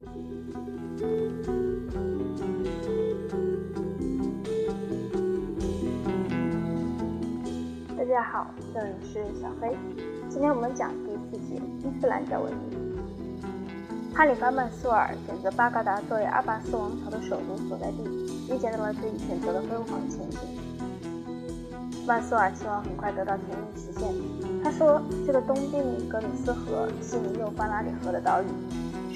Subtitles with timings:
[0.00, 0.06] 大
[8.08, 9.76] 家好，这里是小黑。
[10.30, 12.96] 今天我们讲第四节伊斯兰教文明。
[14.14, 18.02] 哈里发曼苏尔选择巴格达作为阿拔斯王朝的首都所在地，
[18.48, 20.38] 预见到了自己选择的辉煌前景。
[22.06, 24.10] 曼苏尔希望很快得到全面实现。
[24.64, 28.46] 他说：“这个东濒格里斯河、西临幼发拉底河的岛屿，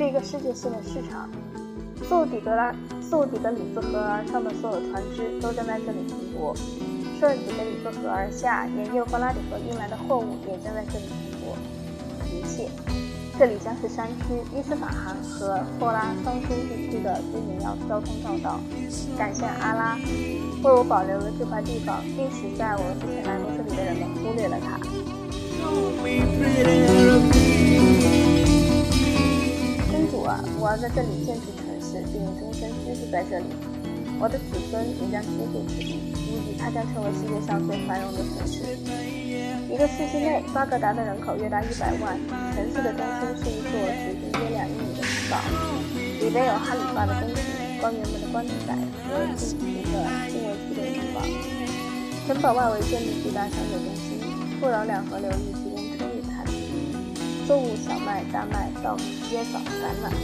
[0.00, 1.28] 是一个世界性的市场。
[2.08, 4.00] 溯底格拉、溯底格里斯河
[4.32, 6.54] 上的所有船只都将在这里停泊；
[7.20, 11.54] 顺底格里斯河而下，沿幼发拉底河运来的货物也将在这里停泊、
[12.32, 12.70] 一切。
[13.38, 18.58] 这里将是山区伊斯法罕和霍拉桑苏地区的最重要交通要道。
[19.18, 19.98] 感谢阿拉，
[20.64, 24.80] 为我保留了这块地方，并使在我之前来过这里的人们忽略了它。”
[30.22, 33.46] 我要在这里建筑城市，并终身居住在这里。
[34.20, 38.76] 我的子孙也将居住此地，估计它将成为世界上最繁荣的城市。
[39.70, 42.18] 一个世纪内，巴格达的人口约达一百万，
[42.52, 43.72] 城市的中心是一座
[44.04, 45.40] 直径约两英里的城堡，
[45.96, 48.76] 里边有哈里发的宫廷、官员们的棺材
[49.08, 51.24] 和金平的禁卫区的城堡。
[52.26, 54.20] 城堡外围建立巨大商业中心。
[54.60, 55.69] 富饶两河流域，
[57.50, 59.02] 作物、小麦、大麦、稻米、
[59.34, 60.14] 椰枣、橄榄，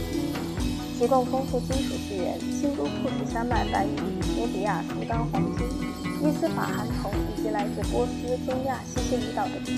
[0.97, 3.91] 提供丰富金属资源，新都库什山脉白银、
[4.37, 5.67] 努比亚苏丹黄金、
[6.23, 9.75] 伊斯法罕铜以及来自波斯、中亚、西西里岛的铁。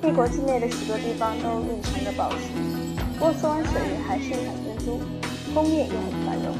[0.00, 2.46] 帝国境内的许多地方都蕴藏着宝石。
[3.18, 5.00] 波斯湾水域还盛产珍珠，
[5.52, 6.54] 工业也很繁荣。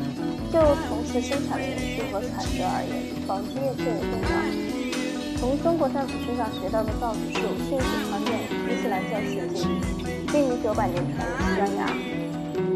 [0.50, 4.74] 就从事生产的人数和产值而言，纺织业最为重要。
[5.38, 9.03] 从中国战俘身上学到的造纸术迅速传遍伊斯兰，
[10.74, 11.86] 百年传入西班牙，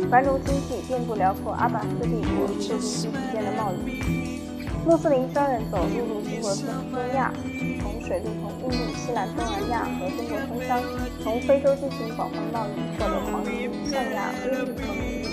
[0.08, 4.38] 繁荣经济遍布辽阔阿拔斯帝国，促进彼此间的贸易。
[4.86, 7.32] 穆斯林商人走陆路经过中中亚，
[7.82, 10.80] 从水路从印度、西南、东南亚和中国通商，
[11.22, 15.24] 从非洲进行广泛贸易，获得黄金、象牙、威利和美玉。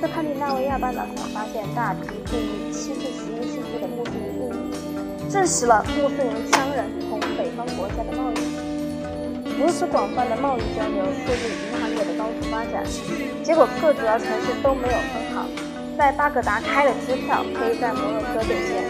[0.00, 5.30] 斯堪的纳维亚半岛上发现大批进入七至十一世纪的穆斯林印裔。
[5.30, 8.37] 证实了穆斯林商人同北方国家的贸易。
[9.58, 12.84] 如此广泛的贸易交流，促进银行业的高速发展。
[13.42, 15.48] 结果各主要城市都没有分行，
[15.98, 18.84] 在巴格达开了支票，可以在摩洛哥兑现，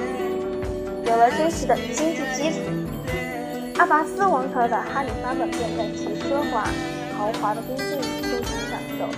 [1.07, 2.59] 有了真实的经济基础。
[3.79, 6.69] 阿拔斯王朝的哈里发们便在其奢华
[7.17, 9.09] 豪华的宫殿里尽情享受。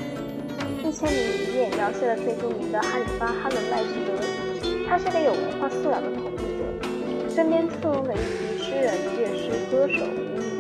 [0.87, 4.13] 一千零一夜描写了最著名的哈里发哈伦赖希德，
[4.89, 6.63] 他是个有文化素养的统治者。
[7.35, 10.60] 身边簇拥着一批诗人、乐师、歌手、舞女、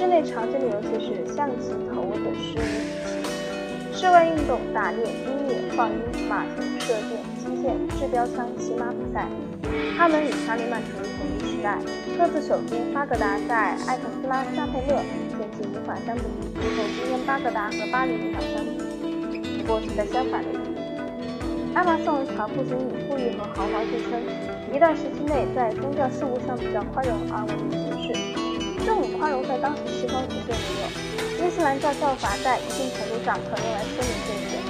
[0.00, 3.94] 室内常见的游戏是象棋、投的诗舞。
[3.94, 9.26] 室外运动打猎、音乐、放鹰、马术、射箭、击剑、掷标枪、骑马比赛。
[9.98, 11.76] 他们与查理曼处于同一时代，
[12.16, 15.02] 各自首都巴格达在艾克斯拉夏佩勒
[15.36, 16.22] 建起无法相比，
[16.54, 21.74] 如同今天巴格达和巴黎无法相比，不过是在相反的地方。
[21.74, 24.18] 阿拔斯王朝不仅以富裕和豪华著称，
[24.74, 28.49] 一段时期内在宗教事务上比较宽容而闻名于世。
[28.84, 30.86] 这种宽容在当时西方绝对没有。
[31.40, 34.60] 伊斯兰教教法在一定程度上可用来说明这一点。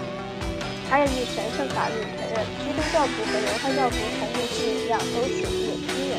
[0.91, 6.19] 还有以神圣法律承认基督教徒和犹太教徒同穆斯林一样都是有亲人，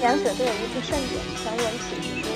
[0.00, 2.30] 两者都有一部圣典《成人启示书》，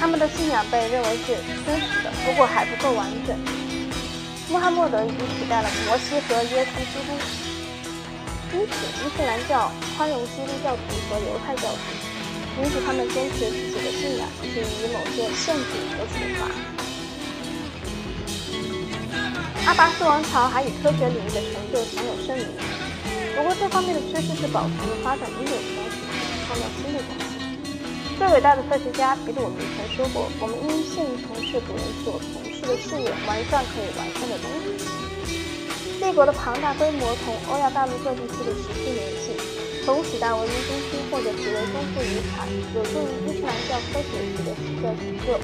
[0.00, 3.36] 他们的信仰被认为是真实的，不过还不够完整。
[4.48, 7.12] 穆罕默德已经取代了摩西和耶稣基督，
[8.56, 8.72] 因此
[9.04, 11.76] 伊斯兰教宽容基督教徒和犹太教徒，
[12.58, 15.62] 允许他们坚持自己的信仰，并以某些限制
[15.94, 16.50] 和处罚。
[19.66, 22.46] 阿拔斯王朝还以科学领域的成就享有盛名，
[23.36, 25.96] 不过这方面的知识是保持和发展应有的东西，
[26.46, 27.24] 创造新的东西。
[28.18, 34.82] 最伟大的科学家彼得我们曾说过：“我们应限于从事古人所从事的事业，完善可以完善的东西。”
[36.02, 39.36] 帝国的庞大规模同欧亚大陆各地区的持续联系，
[39.88, 42.44] 从几大文明中心或者极为丰富遗产，
[42.76, 45.40] 有助于伊斯兰教科学取得新的成就。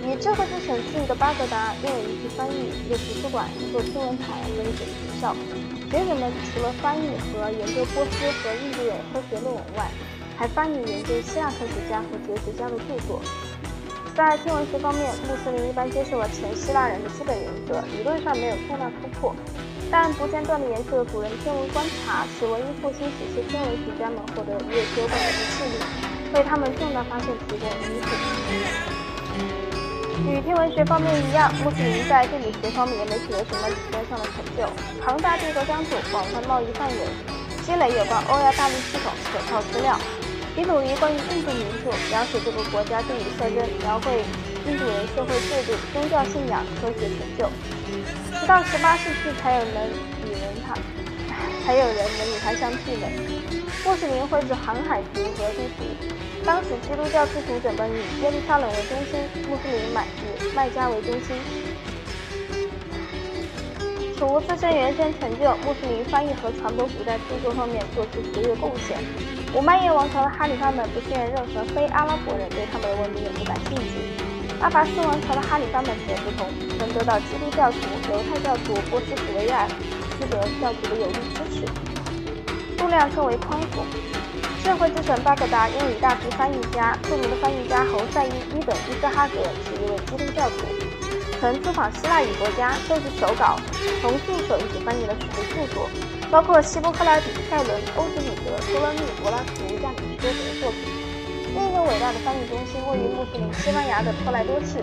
[0.00, 5.36] 以智慧之城自愈的巴格达拥有一批翻译、一个图书馆、一座天文台和一所学校。
[5.92, 9.90] 学者们除了翻译和研究波斯和印度的科学论文外，
[10.38, 13.20] 还翻译研究希腊科学家和哲学家的著作。
[14.16, 19.36] 在天文学方面，穆斯林一般接受了前希腊人的基本原则，理论上没有重大突破。
[19.90, 25.78] 但不间断地研究了古人天文观察，使文艺复兴时期天文学家们获得月球本的视力，
[26.34, 28.08] 为他们重大发现提供基础。
[30.26, 34.66] 与天文学方面一样，穆斯林在地理学方面也没取得什么理论上的成就。
[35.04, 37.06] 庞大帝国疆土，广泛贸易范围，
[37.62, 39.96] 积累有关欧亚大陆系统可靠资料。
[40.56, 44.24] 比努尼关于印度民族，描写这个国家地理特征，描绘
[44.66, 47.46] 印度人社会制度、宗教信仰、科学成就。
[48.46, 49.88] 到十八世纪，才有能
[50.24, 50.74] 与人他，
[51.64, 53.10] 才有人能与他相媲美。
[53.84, 56.14] 穆斯林绘制航海图和地图。
[56.44, 61.36] 当时基督教制图者们以耶路撒冷为中心，穆斯林买以麦加为中心。
[64.16, 68.96] 除自身原先成就，穆斯林翻译和传播古代著作方面做出卓越贡献。
[69.56, 74.25] 五麦叶王朝的哈里发们不信任任何非阿拉伯人对他们的文明也不感兴趣。
[74.60, 76.48] 阿拔斯王朝的哈里发们也不同，
[76.78, 77.78] 曾得到基督教徒、
[78.10, 79.68] 犹太教徒、波斯普维亚
[80.18, 81.66] 斯德教徒的有力支持，
[82.78, 83.86] 数量更为宽广。
[84.64, 90.66] 社会之神巴格达拥有一大批翻译家，著名的翻译家侯赛因·伊本·伊斯哈格是一位基督教徒，
[91.40, 93.60] 曾出访希腊语国家，收集手稿，
[94.02, 95.88] 从助手一起翻译了许多著作，
[96.30, 101.05] 包括希波克拉底、塞伦、欧几里得、托勒密、柏拉图、亚里士多德的作品。
[101.56, 104.76] 另一个伟大的翻译中心位于穆斯林西班牙的托莱多市。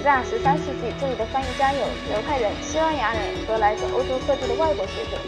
[0.00, 5.20] 在十三世纪，这里的翻译家有犹太人、西班牙人和来自欧洲各地的外国学者。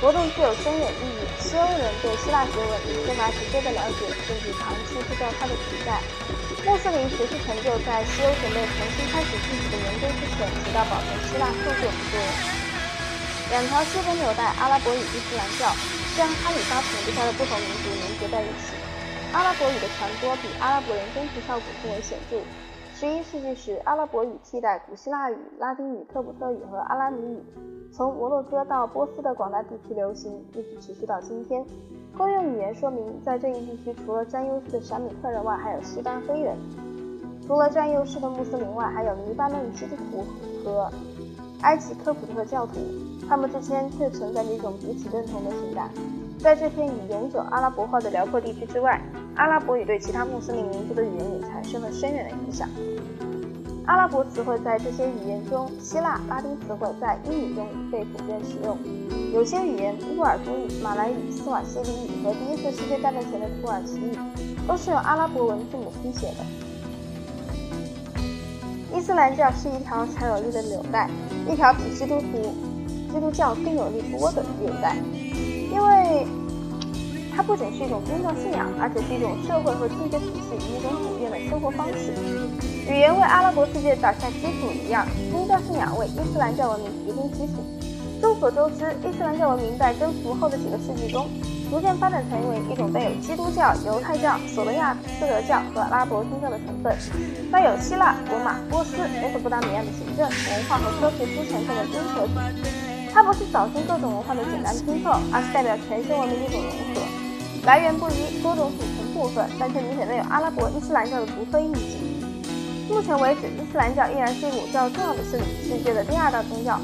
[0.00, 1.20] 活动具有深远意义。
[1.36, 2.72] 西欧人对希腊学文
[3.04, 6.00] 缺乏直接的了解，甚至长期不知道它的存在。
[6.64, 12.28] 穆斯林学术成就在西欧准备重新开始自己的研究之前，起到保存希腊著作的作用。
[13.52, 15.68] 两条基本纽带——阿拉伯语、伊斯兰教，
[16.16, 18.72] 将哈里发统治下的不同民族连接在一起。
[19.32, 22.38] 阿拉伯语的传播比阿拉伯人真实效果更为显著。
[22.94, 27.42] 十一世纪时，阿拉伯语替代古希腊语、拉丁语、科普特语和阿拉米语，
[27.92, 31.64] 从摩洛哥到波斯的广大地区流行，一直持续到今天。
[32.16, 36.56] 公用语言说明，在这一地区，除了占优势的闪米特人外，还有西班黑人；
[37.46, 40.24] 除了占优势的穆斯林外，还有黎巴嫩基督徒
[40.64, 40.90] 和
[41.62, 42.74] 埃及科普特教徒。
[43.28, 45.90] 他们之间却存在着一种彼此认同的情感。
[46.38, 48.98] 在这片以永久阿拉伯化的辽阔地区之外，
[49.38, 52.68] 阿拉伯语对其他穆斯林民族的语言也产生了深远的影响。
[53.86, 58.76] 阿拉伯词汇在这些语言中，希腊、拉丁词汇在英语中被普遍使用。
[59.32, 64.10] 有些语言，乌尔都语、马来语、斯瓦希里语和第一次世界大战前的土耳其语，
[64.66, 66.44] 都是用阿拉伯文字母拼写的。
[68.92, 71.08] 伊斯兰教是一条强有力的纽带，
[71.48, 72.52] 一条比基督徒、
[73.12, 74.96] 基督教更有力多的纽带。
[75.70, 76.26] 因为
[77.38, 82.10] 它不仅是一种宗教信仰，而且是一种社会和经济体系一种普遍的生活方式。
[82.90, 87.62] 语言为阿拉伯世界打下基础一样，宗教信仰为伊斯兰教文明提供基础。
[88.20, 91.30] 众所周知，伊斯兰教文明在征服后的几个世纪中，
[91.70, 96.90] 逐渐发展成为一种带有基督教、犹太教、索罗亚斯德教和阿拉伯宗教的成分，
[97.54, 102.66] 带有希腊、罗马、波斯、美索不达米亚的行政、文化和科学之成分的综合体。
[103.14, 107.27] 它不是早先各种文化的简单拼凑，而是代表全新文明的一种融合。
[107.64, 111.98] 来源不一，多种组成部分，但却明显带有阿拉伯伊斯兰教的独特印记。
[112.88, 116.80] 目前为止，伊斯兰教依然是一股较重要的势力，世界的第二大宗教，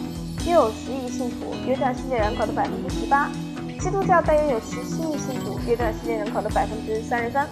[0.47, 3.31] 约有十亿信徒，约占世界人口的百分之十八。
[3.81, 7.49] 基督教大约有十七亿信徒，约占世界人口的百分之三十三。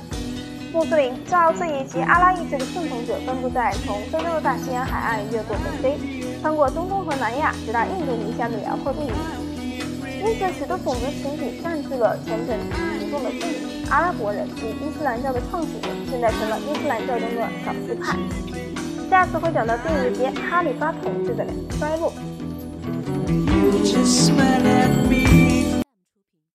[0.72, 6.22] 穆斯林、教自以及阿拉意志的顺从者分布在从非洲的大西洋海岸越过北非。
[6.40, 9.12] 穿过中东和南亚，直达印度尼西亚的辽阔地域，
[10.24, 12.56] 因此许多种族群体占据了全整
[13.00, 13.84] 民众的地域。
[13.90, 18.16] 阿拉伯人及伊斯兰教的创始人，现在成了伊斯兰教中的少数派。
[19.10, 22.12] 下次会讲到第五节哈里发统治的衰落。